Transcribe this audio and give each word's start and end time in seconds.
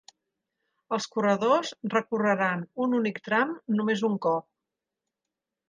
Els 0.95 1.05
corredors 1.15 1.73
recorreran 1.95 2.65
un 2.87 2.97
únic 3.03 3.21
tram 3.29 3.55
només 3.77 4.05
un 4.11 4.19
cop. 4.27 4.51